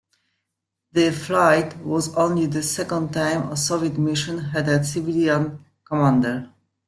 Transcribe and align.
The 0.93 1.11
flight 1.11 1.77
was 1.85 2.15
only 2.15 2.47
the 2.47 2.63
second 2.63 3.13
time 3.13 3.51
a 3.51 3.55
Soviet 3.55 3.99
mission 3.99 4.39
had 4.39 4.67
a 4.67 4.83
civilian 4.83 5.63
commander. 5.85 6.51